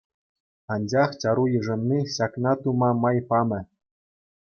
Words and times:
Анчах 0.75 1.11
чару 1.23 1.43
йышӑнни 1.53 1.99
ҫакна 2.15 2.53
тума 2.63 2.89
май 3.03 3.17
памӗ. 3.33 3.59